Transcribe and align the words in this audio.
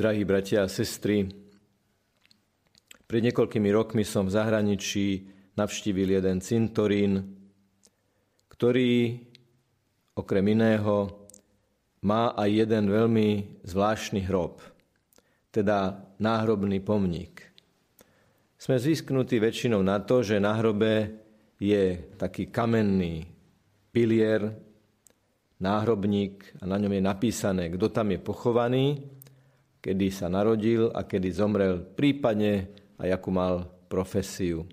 Drahí 0.00 0.24
bratia 0.24 0.64
a 0.64 0.72
sestry, 0.72 1.28
pred 3.04 3.20
niekoľkými 3.20 3.68
rokmi 3.68 4.00
som 4.00 4.24
v 4.24 4.32
zahraničí 4.32 5.28
navštívil 5.60 6.16
jeden 6.16 6.40
cintorín, 6.40 7.20
ktorý 8.48 9.20
okrem 10.16 10.56
iného 10.56 11.28
má 12.08 12.32
aj 12.32 12.48
jeden 12.48 12.88
veľmi 12.88 13.60
zvláštny 13.60 14.24
hrob, 14.24 14.64
teda 15.52 16.00
náhrobný 16.16 16.80
pomník. 16.80 17.52
Sme 18.56 18.80
získnutí 18.80 19.36
väčšinou 19.36 19.84
na 19.84 20.00
to, 20.00 20.24
že 20.24 20.40
na 20.40 20.56
hrobe 20.56 21.12
je 21.60 22.16
taký 22.16 22.48
kamenný 22.48 23.28
pilier, 23.92 24.48
náhrobník 25.60 26.56
a 26.56 26.64
na 26.64 26.80
ňom 26.80 26.96
je 26.96 27.02
napísané, 27.04 27.68
kto 27.68 27.92
tam 27.92 28.16
je 28.16 28.18
pochovaný 28.24 29.19
kedy 29.80 30.12
sa 30.12 30.28
narodil 30.28 30.92
a 30.92 31.02
kedy 31.08 31.28
zomrel, 31.32 31.80
prípadne 31.82 32.68
aj 33.00 33.08
akú 33.16 33.32
mal 33.32 33.64
profesiu. 33.88 34.68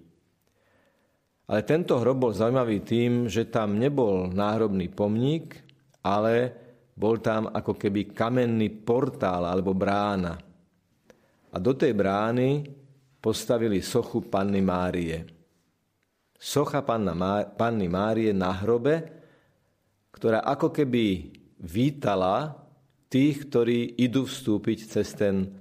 Ale 1.48 1.64
tento 1.64 1.96
hrob 1.96 2.28
bol 2.28 2.34
zaujímavý 2.36 2.84
tým, 2.84 3.32
že 3.32 3.48
tam 3.48 3.80
nebol 3.80 4.28
náhrobný 4.28 4.92
pomník, 4.92 5.56
ale 6.04 6.52
bol 6.92 7.24
tam 7.24 7.48
ako 7.48 7.80
keby 7.80 8.12
kamenný 8.12 8.68
portál 8.84 9.48
alebo 9.48 9.72
brána. 9.72 10.36
A 11.48 11.56
do 11.56 11.72
tej 11.72 11.96
brány 11.96 12.68
postavili 13.24 13.80
sochu 13.80 14.28
Panny 14.28 14.60
Márie. 14.60 15.24
Socha 16.36 16.84
Panna 16.84 17.16
Má- 17.16 17.48
Panny 17.48 17.88
Márie 17.88 18.36
na 18.36 18.52
hrobe, 18.52 19.08
ktorá 20.12 20.44
ako 20.44 20.70
keby 20.70 21.32
vítala 21.64 22.67
tých, 23.08 23.48
ktorí 23.48 24.00
idú 24.00 24.28
vstúpiť 24.28 24.80
cez 24.88 25.16
ten 25.16 25.52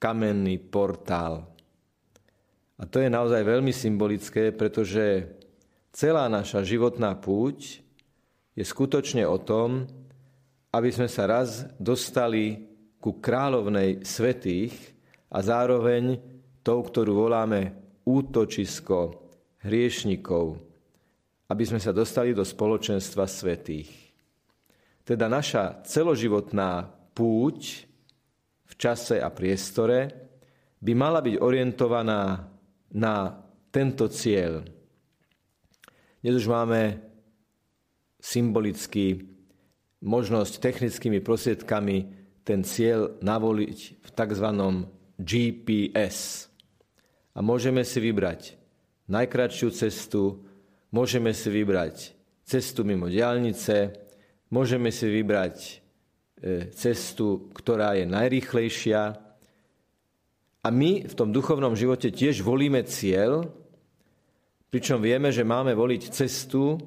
kamenný 0.00 0.56
portál. 0.58 1.44
A 2.78 2.86
to 2.86 3.02
je 3.02 3.10
naozaj 3.10 3.42
veľmi 3.42 3.74
symbolické, 3.74 4.54
pretože 4.54 5.26
celá 5.90 6.30
naša 6.30 6.62
životná 6.62 7.18
púť 7.18 7.82
je 8.54 8.64
skutočne 8.64 9.26
o 9.26 9.36
tom, 9.36 9.84
aby 10.70 10.90
sme 10.94 11.10
sa 11.10 11.26
raz 11.26 11.66
dostali 11.76 12.70
ku 13.02 13.18
kráľovnej 13.18 14.06
svetých 14.06 14.74
a 15.30 15.42
zároveň 15.42 16.18
tou, 16.62 16.82
ktorú 16.82 17.26
voláme 17.26 17.74
útočisko 18.06 19.26
hriešnikov, 19.66 20.58
aby 21.50 21.64
sme 21.66 21.82
sa 21.82 21.90
dostali 21.90 22.30
do 22.30 22.46
spoločenstva 22.46 23.26
svetých 23.26 24.07
teda 25.08 25.24
naša 25.24 25.80
celoživotná 25.88 26.84
púť 27.16 27.88
v 28.68 28.74
čase 28.76 29.16
a 29.16 29.32
priestore 29.32 30.12
by 30.84 30.92
mala 30.92 31.24
byť 31.24 31.40
orientovaná 31.40 32.44
na 32.92 33.14
tento 33.72 34.12
cieľ. 34.12 34.60
Dnes 36.20 36.34
už 36.36 36.52
máme 36.52 37.00
symbolicky 38.20 39.24
možnosť 40.04 40.60
technickými 40.60 41.24
prostriedkami 41.24 41.96
ten 42.44 42.60
cieľ 42.60 43.16
navoliť 43.24 43.78
v 44.04 44.08
tzv. 44.12 44.48
GPS. 45.18 46.46
A 47.32 47.40
môžeme 47.40 47.80
si 47.80 47.98
vybrať 47.98 48.60
najkratšiu 49.08 49.72
cestu, 49.72 50.44
môžeme 50.92 51.32
si 51.32 51.48
vybrať 51.48 52.12
cestu 52.44 52.84
mimo 52.84 53.08
diálnice, 53.08 54.07
Môžeme 54.48 54.88
si 54.88 55.04
vybrať 55.04 55.56
e, 55.60 55.72
cestu, 56.72 57.52
ktorá 57.52 57.92
je 58.00 58.08
najrýchlejšia. 58.08 59.00
A 60.64 60.68
my 60.72 61.04
v 61.04 61.14
tom 61.14 61.28
duchovnom 61.28 61.76
živote 61.76 62.08
tiež 62.08 62.40
volíme 62.40 62.80
cieľ, 62.88 63.44
pričom 64.72 65.04
vieme, 65.04 65.28
že 65.28 65.44
máme 65.44 65.76
voliť 65.76 66.02
cestu, 66.08 66.80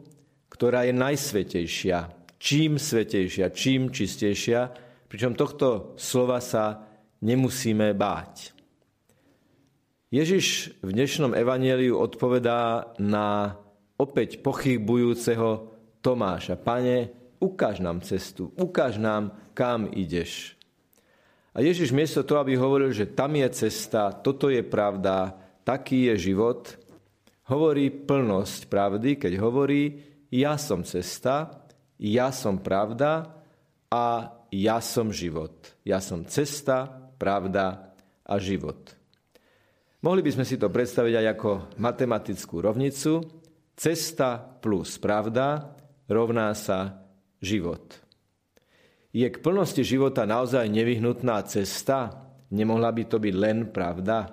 ktorá 0.50 0.90
je 0.90 0.94
najsvetejšia. 0.98 1.98
Čím 2.42 2.82
svetejšia, 2.82 3.54
čím 3.54 3.94
čistejšia, 3.94 4.74
pričom 5.06 5.38
tohto 5.38 5.94
slova 6.02 6.42
sa 6.42 6.82
nemusíme 7.22 7.94
báť. 7.94 8.58
Ježiš 10.10 10.76
v 10.82 10.98
dnešnom 10.98 11.38
evanieliu 11.38 11.96
odpovedá 11.96 12.90
na 12.98 13.56
opäť 14.02 14.42
pochybujúceho 14.42 15.70
Tomáša. 16.02 16.58
Pane, 16.58 17.21
ukáž 17.42 17.82
nám 17.82 18.06
cestu, 18.06 18.54
ukáž 18.56 19.02
nám, 19.02 19.34
kam 19.58 19.90
ideš. 19.90 20.56
A 21.52 21.60
Ježiš 21.60 21.92
miesto 21.92 22.24
toho, 22.24 22.40
aby 22.46 22.56
hovoril, 22.56 22.96
že 22.96 23.12
tam 23.12 23.36
je 23.36 23.50
cesta, 23.52 24.16
toto 24.16 24.48
je 24.48 24.64
pravda, 24.64 25.36
taký 25.68 26.14
je 26.14 26.32
život, 26.32 26.80
hovorí 27.52 27.92
plnosť 27.92 28.72
pravdy, 28.72 29.20
keď 29.20 29.34
hovorí, 29.42 30.00
ja 30.32 30.56
som 30.56 30.88
cesta, 30.88 31.68
ja 32.00 32.32
som 32.32 32.62
pravda 32.62 33.36
a 33.92 34.32
ja 34.52 34.80
som 34.80 35.12
život. 35.12 35.76
Ja 35.84 36.00
som 36.00 36.24
cesta, 36.24 36.88
pravda 37.20 37.92
a 38.24 38.36
život. 38.40 38.96
Mohli 40.02 40.22
by 40.26 40.32
sme 40.34 40.46
si 40.48 40.56
to 40.56 40.72
predstaviť 40.72 41.14
aj 41.20 41.28
ako 41.38 41.52
matematickú 41.78 42.64
rovnicu. 42.64 43.22
Cesta 43.76 44.40
plus 44.40 44.98
pravda 44.98 45.76
rovná 46.10 46.56
sa 46.58 47.01
život. 47.42 47.98
Je 49.12 49.28
k 49.28 49.42
plnosti 49.44 49.84
života 49.84 50.24
naozaj 50.24 50.72
nevyhnutná 50.72 51.44
cesta? 51.44 52.32
Nemohla 52.48 52.96
by 52.96 53.04
to 53.12 53.18
byť 53.20 53.36
len 53.36 53.68
pravda? 53.68 54.32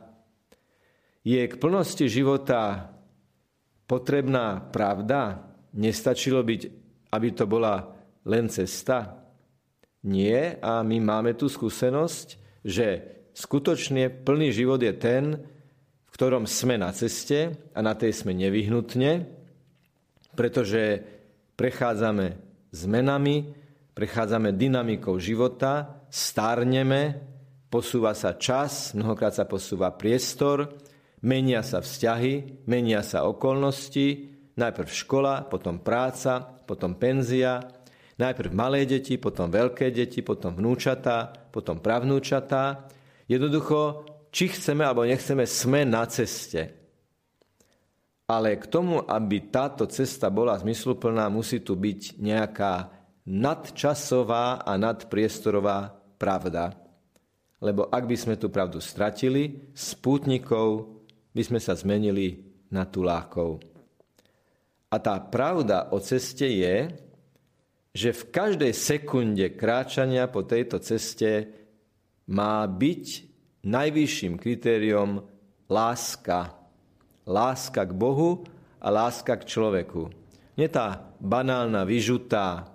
Je 1.26 1.42
k 1.42 1.58
plnosti 1.58 2.06
života 2.06 2.94
potrebná 3.90 4.62
pravda? 4.70 5.50
Nestačilo 5.74 6.46
byť, 6.46 6.60
aby 7.10 7.28
to 7.34 7.44
bola 7.50 7.90
len 8.22 8.46
cesta? 8.46 9.18
Nie, 10.06 10.62
a 10.62 10.86
my 10.86 11.02
máme 11.02 11.34
tu 11.34 11.50
skúsenosť, 11.50 12.26
že 12.62 12.86
skutočne 13.34 14.14
plný 14.14 14.54
život 14.54 14.78
je 14.78 14.94
ten, 14.94 15.42
v 16.06 16.10
ktorom 16.14 16.46
sme 16.46 16.78
na 16.78 16.94
ceste 16.94 17.50
a 17.74 17.82
na 17.82 17.98
tej 17.98 18.14
sme 18.14 18.30
nevyhnutne, 18.30 19.26
pretože 20.38 21.02
prechádzame 21.58 22.47
zmenami, 22.72 23.52
prechádzame 23.94 24.54
dynamikou 24.54 25.18
života, 25.18 26.04
stárneme, 26.08 27.20
posúva 27.68 28.16
sa 28.16 28.36
čas, 28.36 28.94
mnohokrát 28.96 29.34
sa 29.34 29.44
posúva 29.44 29.92
priestor, 29.92 30.72
menia 31.22 31.60
sa 31.66 31.82
vzťahy, 31.82 32.64
menia 32.70 33.04
sa 33.04 33.26
okolnosti, 33.28 34.38
najprv 34.58 34.88
škola, 34.88 35.46
potom 35.46 35.82
práca, 35.82 36.42
potom 36.42 36.96
penzia, 36.98 37.62
najprv 38.18 38.50
malé 38.50 38.84
deti, 38.84 39.16
potom 39.16 39.48
veľké 39.48 39.94
deti, 39.94 40.20
potom 40.26 40.52
vnúčatá, 40.58 41.30
potom 41.54 41.78
pravnúčatá. 41.78 42.90
Jednoducho, 43.30 44.04
či 44.34 44.50
chceme 44.50 44.82
alebo 44.82 45.06
nechceme, 45.06 45.46
sme 45.46 45.86
na 45.86 46.04
ceste. 46.10 46.87
Ale 48.28 48.60
k 48.60 48.68
tomu, 48.68 49.00
aby 49.08 49.48
táto 49.48 49.88
cesta 49.88 50.28
bola 50.28 50.60
zmysluplná, 50.60 51.32
musí 51.32 51.64
tu 51.64 51.72
byť 51.72 52.20
nejaká 52.20 52.92
nadčasová 53.24 54.68
a 54.68 54.76
nadpriestorová 54.76 55.96
pravda. 56.20 56.76
Lebo 57.64 57.88
ak 57.88 58.04
by 58.04 58.16
sme 58.20 58.36
tú 58.36 58.52
pravdu 58.52 58.84
stratili, 58.84 59.72
z 59.72 59.88
pútnikov 59.96 61.00
by 61.32 61.40
sme 61.40 61.56
sa 61.56 61.72
zmenili 61.72 62.44
na 62.68 62.84
tulákov. 62.84 63.64
A 64.92 64.96
tá 65.00 65.16
pravda 65.24 65.88
o 65.92 65.96
ceste 65.96 66.52
je, 66.52 66.92
že 67.96 68.12
v 68.12 68.22
každej 68.28 68.72
sekunde 68.76 69.56
kráčania 69.56 70.28
po 70.28 70.44
tejto 70.44 70.84
ceste 70.84 71.48
má 72.28 72.60
byť 72.68 73.04
najvyšším 73.64 74.36
kritériom 74.36 75.24
láska 75.72 76.57
láska 77.28 77.84
k 77.84 77.92
Bohu 77.92 78.48
a 78.80 78.88
láska 78.88 79.36
k 79.36 79.44
človeku. 79.44 80.08
Nie 80.56 80.72
tá 80.72 81.12
banálna, 81.20 81.84
vyžutá, 81.84 82.66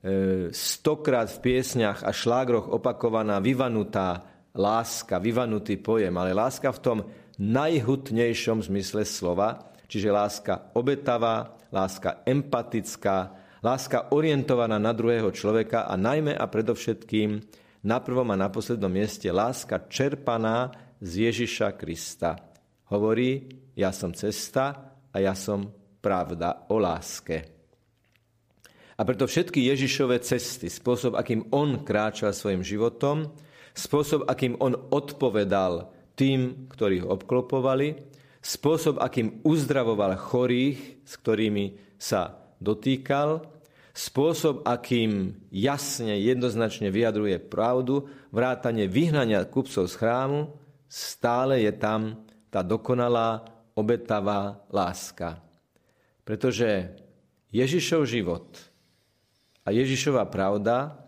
e, 0.00 0.48
stokrát 0.54 1.28
v 1.28 1.42
piesňach 1.42 2.06
a 2.06 2.14
šlágroch 2.14 2.70
opakovaná, 2.70 3.42
vyvanutá 3.42 4.24
láska, 4.54 5.18
vyvanutý 5.18 5.76
pojem, 5.82 6.14
ale 6.14 6.30
láska 6.32 6.70
v 6.70 6.80
tom 6.80 6.98
najhutnejšom 7.36 8.62
zmysle 8.70 9.02
slova, 9.02 9.74
čiže 9.90 10.14
láska 10.14 10.70
obetavá, 10.78 11.58
láska 11.74 12.22
empatická, 12.22 13.34
láska 13.58 14.14
orientovaná 14.14 14.78
na 14.78 14.94
druhého 14.94 15.34
človeka 15.34 15.90
a 15.90 15.98
najmä 15.98 16.38
a 16.38 16.46
predovšetkým 16.46 17.42
na 17.84 17.98
prvom 18.00 18.30
a 18.30 18.38
na 18.38 18.48
poslednom 18.48 18.88
mieste 18.88 19.28
láska 19.34 19.90
čerpaná 19.90 20.72
z 21.02 21.28
Ježiša 21.28 21.74
Krista. 21.76 22.38
Hovorí 22.88 23.63
ja 23.74 23.90
som 23.90 24.14
cesta 24.14 24.94
a 25.10 25.16
ja 25.18 25.34
som 25.34 25.70
pravda 26.02 26.66
o 26.70 26.78
láske. 26.78 27.54
A 28.94 29.02
preto 29.02 29.26
všetky 29.26 29.58
Ježišové 29.58 30.22
cesty, 30.22 30.70
spôsob, 30.70 31.18
akým 31.18 31.50
on 31.50 31.82
kráčal 31.82 32.30
svojim 32.30 32.62
životom, 32.62 33.34
spôsob, 33.74 34.30
akým 34.30 34.54
on 34.62 34.78
odpovedal 34.94 35.90
tým, 36.14 36.70
ktorí 36.70 37.02
ho 37.02 37.10
obklopovali, 37.18 37.98
spôsob, 38.38 39.02
akým 39.02 39.42
uzdravoval 39.42 40.14
chorých, 40.14 41.02
s 41.02 41.12
ktorými 41.18 41.98
sa 41.98 42.38
dotýkal, 42.62 43.42
spôsob, 43.90 44.62
akým 44.62 45.42
jasne, 45.50 46.14
jednoznačne 46.22 46.94
vyjadruje 46.94 47.42
pravdu, 47.42 48.06
vrátanie 48.30 48.86
vyhnania 48.86 49.42
kupcov 49.42 49.90
z 49.90 49.94
chrámu, 49.98 50.54
stále 50.86 51.66
je 51.66 51.74
tam 51.74 52.22
tá 52.46 52.62
dokonalá, 52.62 53.42
obetavá 53.74 54.62
láska. 54.70 55.42
Pretože 56.24 56.94
Ježišov 57.54 58.08
život 58.08 58.46
a 59.62 59.70
Ježišova 59.70 60.26
pravda 60.26 60.98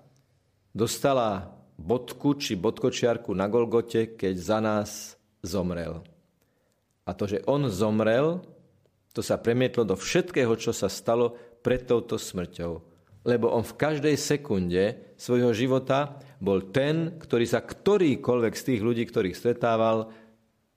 dostala 0.70 1.56
bodku 1.74 2.36
či 2.36 2.54
bodkočiarku 2.54 3.32
na 3.32 3.48
Golgote, 3.48 4.14
keď 4.14 4.34
za 4.36 4.58
nás 4.60 4.90
zomrel. 5.40 6.04
A 7.06 7.14
to, 7.14 7.30
že 7.30 7.44
on 7.46 7.70
zomrel, 7.70 8.42
to 9.14 9.22
sa 9.22 9.40
premietlo 9.40 9.86
do 9.86 9.94
všetkého, 9.96 10.52
čo 10.58 10.74
sa 10.74 10.90
stalo 10.90 11.38
pred 11.64 11.86
touto 11.86 12.18
smrťou. 12.18 12.72
Lebo 13.26 13.50
on 13.50 13.66
v 13.66 13.78
každej 13.78 14.14
sekunde 14.18 15.14
svojho 15.18 15.50
života 15.50 16.20
bol 16.38 16.70
ten, 16.70 17.16
ktorý 17.18 17.46
sa 17.48 17.64
ktorýkoľvek 17.64 18.54
z 18.54 18.62
tých 18.62 18.80
ľudí, 18.84 19.02
ktorých 19.08 19.34
stretával, 19.34 20.12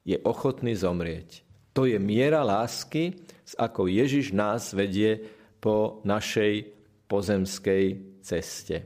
je 0.07 0.17
ochotný 0.23 0.73
zomrieť. 0.73 1.48
To 1.73 1.85
je 1.85 1.97
miera 2.01 2.41
lásky, 2.43 3.13
s 3.45 3.53
akou 3.57 3.89
Ježiš 3.89 4.33
nás 4.33 4.73
vedie 4.73 5.21
po 5.57 6.01
našej 6.05 6.69
pozemskej 7.09 7.85
ceste. 8.21 8.85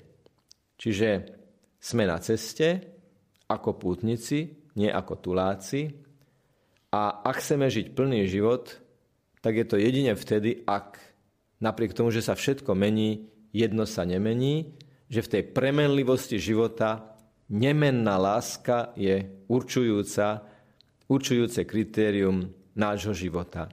Čiže 0.79 1.09
sme 1.83 2.07
na 2.07 2.17
ceste 2.23 2.79
ako 3.47 3.75
pútnici, 3.75 4.71
nie 4.79 4.89
ako 4.89 5.13
tuláci. 5.19 5.91
A 6.93 7.23
ak 7.27 7.43
chceme 7.43 7.67
žiť 7.67 7.91
plný 7.91 8.25
život, 8.29 8.79
tak 9.43 9.59
je 9.59 9.65
to 9.67 9.75
jedine 9.75 10.15
vtedy, 10.15 10.63
ak 10.63 10.95
napriek 11.59 11.91
tomu, 11.91 12.09
že 12.09 12.23
sa 12.23 12.39
všetko 12.39 12.71
mení, 12.71 13.27
jedno 13.51 13.83
sa 13.83 14.07
nemení, 14.07 14.79
že 15.11 15.19
v 15.21 15.31
tej 15.39 15.43
premenlivosti 15.51 16.39
života 16.39 17.19
nemenná 17.51 18.15
láska 18.15 18.95
je 18.95 19.27
určujúca, 19.51 20.47
určujúce 21.11 21.67
kritérium 21.67 22.62
nášho 22.77 23.13
života. 23.13 23.69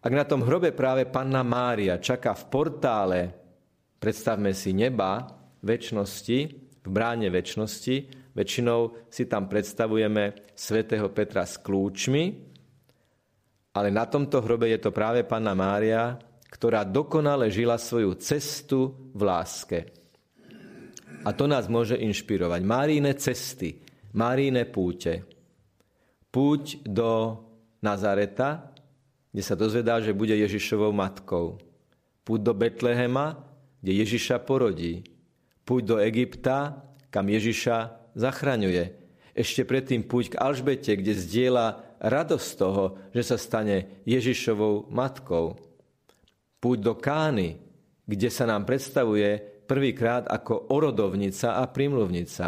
Ak 0.00 0.12
na 0.12 0.22
tom 0.22 0.44
hrobe 0.46 0.70
práve 0.70 1.08
Panna 1.08 1.42
Mária 1.42 1.98
čaká 1.98 2.36
v 2.36 2.44
portále, 2.46 3.20
predstavme 3.98 4.54
si 4.54 4.70
neba, 4.70 5.26
väčšnosti, 5.66 6.38
v 6.86 6.88
bráne 6.88 7.28
väčšnosti. 7.28 7.96
Väčšinou 8.36 9.10
si 9.10 9.26
tam 9.26 9.50
predstavujeme 9.50 10.54
svätého 10.54 11.10
Petra 11.10 11.42
s 11.42 11.58
kľúčmi, 11.58 12.24
ale 13.74 13.88
na 13.90 14.04
tomto 14.06 14.40
hrobe 14.44 14.70
je 14.70 14.80
to 14.80 14.94
práve 14.94 15.26
Panna 15.26 15.56
Mária, 15.56 16.16
ktorá 16.46 16.86
dokonale 16.86 17.50
žila 17.50 17.76
svoju 17.76 18.16
cestu 18.20 19.10
v 19.12 19.20
láske. 19.24 19.78
A 21.26 21.34
to 21.34 21.50
nás 21.50 21.66
môže 21.66 21.98
inšpirovať. 21.98 22.60
Máríne 22.62 23.12
cesty, 23.18 23.82
Máríne 24.14 24.68
púte. 24.68 25.26
Púť 26.30 26.84
do 26.86 27.42
Nazareta, 27.86 28.74
kde 29.30 29.42
sa 29.46 29.54
dozvedá, 29.54 30.02
že 30.02 30.10
bude 30.10 30.34
Ježišovou 30.34 30.90
matkou. 30.90 31.62
Púť 32.26 32.40
do 32.42 32.50
Betlehema, 32.50 33.38
kde 33.78 34.02
Ježiša 34.02 34.42
porodí 34.42 35.06
púť 35.66 35.82
do 35.82 35.96
Egypta, 35.98 36.86
kam 37.10 37.26
Ježiša 37.26 38.06
zachraňuje. 38.14 38.94
Ešte 39.36 39.66
predtým 39.66 40.06
púť 40.06 40.32
k 40.32 40.40
Alžbete, 40.40 40.94
kde 40.96 41.12
zdieľa 41.12 41.98
radosť 42.00 42.48
toho, 42.56 42.96
že 43.12 43.22
sa 43.26 43.36
stane 43.36 44.00
Ježišovou 44.06 44.88
matkou. 44.88 45.58
Púť 46.62 46.78
do 46.80 46.94
Kány, 46.96 47.58
kde 48.06 48.28
sa 48.30 48.48
nám 48.48 48.64
predstavuje 48.64 49.42
prvýkrát 49.66 50.30
ako 50.30 50.72
orodovnica 50.72 51.58
a 51.58 51.68
primluvnica. 51.68 52.46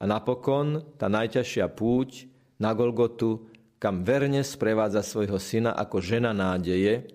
A 0.00 0.04
napokon 0.08 0.96
tá 0.96 1.06
najťažšia 1.06 1.68
púť 1.70 2.26
na 2.58 2.72
Golgotu, 2.74 3.46
kam 3.78 4.02
verne 4.02 4.42
sprevádza 4.42 5.06
svojho 5.06 5.38
syna 5.38 5.74
ako 5.74 6.02
žena 6.02 6.34
nádeje, 6.34 7.06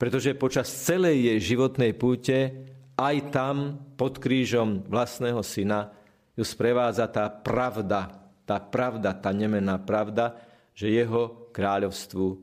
pretože 0.00 0.34
počas 0.34 0.72
celej 0.72 1.30
jej 1.30 1.54
životnej 1.54 1.92
púte 1.94 2.66
aj 2.96 3.16
tam 3.30 3.56
pod 3.94 4.18
krížom 4.18 4.84
vlastného 4.88 5.40
syna 5.44 5.92
ju 6.34 6.42
sprevádza 6.42 7.06
tá 7.12 7.28
pravda, 7.28 8.08
tá 8.48 8.58
pravda, 8.58 9.12
tá 9.12 9.30
nemená 9.30 9.78
pravda, 9.78 10.40
že 10.72 10.88
jeho 10.88 11.52
kráľovstvu 11.52 12.40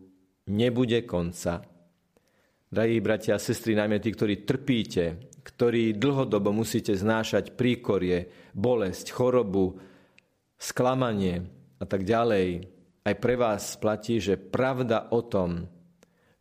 nebude 0.53 1.03
konca. 1.09 1.65
Drahí 2.69 3.01
bratia 3.01 3.33
a 3.33 3.41
sestry, 3.41 3.73
najmä 3.73 3.97
tí, 3.97 4.13
ktorí 4.13 4.45
trpíte, 4.45 5.33
ktorí 5.41 5.97
dlhodobo 5.97 6.53
musíte 6.53 6.93
znášať 6.93 7.57
príkorie, 7.57 8.29
bolesť, 8.53 9.09
chorobu, 9.09 9.81
sklamanie 10.53 11.49
a 11.81 11.85
tak 11.89 12.05
ďalej, 12.05 12.78
aj 13.03 13.15
pre 13.17 13.35
vás 13.39 13.79
platí, 13.79 14.19
že 14.19 14.35
pravda 14.35 15.07
o 15.11 15.23
tom, 15.23 15.67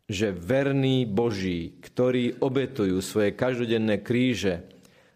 že 0.09 0.33
verní 0.33 1.05
Boží, 1.05 1.77
ktorí 1.79 2.41
obetujú 2.41 2.97
svoje 2.99 3.37
každodenné 3.37 4.01
kríže 4.01 4.65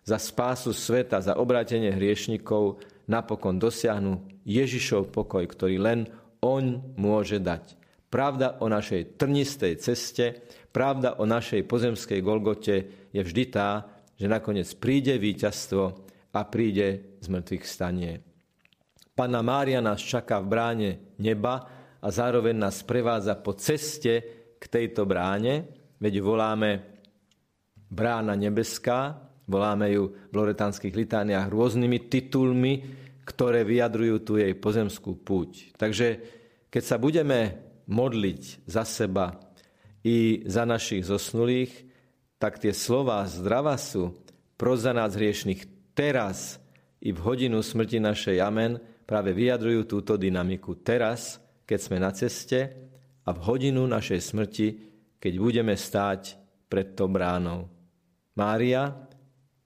za 0.05 0.21
spásu 0.21 0.69
sveta, 0.69 1.17
za 1.23 1.33
obrátenie 1.33 1.89
hriešnikov, 1.89 2.77
napokon 3.09 3.57
dosiahnu 3.57 4.21
Ježišov 4.45 5.09
pokoj, 5.09 5.43
ktorý 5.49 5.81
len 5.81 5.99
On 6.43 6.93
môže 6.99 7.41
dať. 7.41 7.79
Pravda 8.13 8.61
o 8.61 8.69
našej 8.69 9.17
trnistej 9.17 9.81
ceste, 9.81 10.45
pravda 10.69 11.17
o 11.17 11.25
našej 11.25 11.65
pozemskej 11.65 12.21
Golgote 12.21 13.09
je 13.09 13.21
vždy 13.25 13.43
tá, 13.49 13.89
že 14.13 14.29
nakoniec 14.29 14.69
príde 14.77 15.17
víťazstvo 15.17 15.83
a 16.37 16.39
príde 16.45 17.17
z 17.17 17.27
mŕtvych 17.33 17.65
stanie. 17.65 18.32
Panna 19.13 19.45
Mária 19.45 19.77
nás 19.77 20.01
čaká 20.01 20.41
v 20.41 20.49
bráne 20.49 20.89
neba 21.21 21.69
a 22.01 22.07
zároveň 22.09 22.57
nás 22.57 22.81
prevádza 22.81 23.37
po 23.37 23.53
ceste, 23.53 24.41
k 24.57 24.65
tejto 24.71 25.03
bráne, 25.03 25.67
veď 25.99 26.23
voláme 26.23 26.87
brána 27.91 28.31
nebeská, 28.39 29.19
voláme 29.43 29.91
ju 29.91 30.15
v 30.31 30.33
loretánskych 30.33 30.95
litániách 30.95 31.51
rôznymi 31.51 32.07
titulmi, 32.07 32.73
ktoré 33.27 33.67
vyjadrujú 33.67 34.15
tu 34.23 34.33
jej 34.39 34.55
pozemskú 34.55 35.19
púť. 35.19 35.75
Takže 35.75 36.07
keď 36.71 36.83
sa 36.83 36.95
budeme 36.95 37.59
modliť 37.91 38.63
za 38.63 38.87
seba 38.87 39.35
i 39.99 40.47
za 40.47 40.63
našich 40.63 41.03
zosnulých, 41.03 41.71
tak 42.39 42.63
tie 42.63 42.71
slova 42.71 43.27
sú 43.75 44.15
pro 44.55 44.79
za 44.79 44.95
nás 44.95 45.15
hriešných 45.15 45.91
teraz 45.91 46.55
i 47.03 47.11
v 47.11 47.19
hodinu 47.19 47.59
smrti 47.59 47.99
našej. 47.99 48.39
Amen 48.39 48.92
práve 49.03 49.35
vyjadrujú 49.35 49.85
túto 49.85 50.13
dynamiku. 50.15 50.79
Teraz, 50.81 51.39
keď 51.63 51.79
sme 51.79 51.97
na 51.99 52.11
ceste, 52.11 52.83
a 53.23 53.29
v 53.31 53.39
hodinu 53.39 53.87
našej 53.87 54.19
smrti, 54.19 54.67
keď 55.19 55.33
budeme 55.39 55.75
stáť 55.75 56.35
pred 56.67 56.91
tou 56.95 57.07
bránou. 57.07 57.71
Mária, 58.35 58.91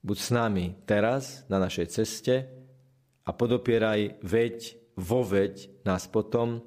buď 0.04 0.18
s 0.18 0.30
nami 0.30 0.66
teraz 0.86 1.42
na 1.50 1.58
našej 1.58 1.86
ceste 1.90 2.34
a 3.26 3.30
podopieraj 3.34 4.22
veď, 4.22 4.78
voveď 4.94 5.82
nás 5.82 6.06
potom, 6.06 6.62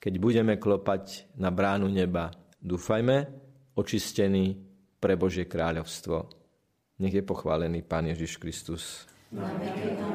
keď 0.00 0.14
budeme 0.18 0.54
klopať 0.56 1.36
na 1.36 1.52
bránu 1.52 1.90
neba. 1.92 2.32
Dúfajme, 2.62 3.28
očistený 3.76 4.56
pre 5.02 5.18
Božie 5.18 5.44
kráľovstvo. 5.44 6.30
Nech 7.02 7.12
je 7.12 7.24
pochválený 7.26 7.82
Pán 7.82 8.06
Ježiš 8.06 8.38
Kristus. 8.38 9.04
Amen. 9.34 10.11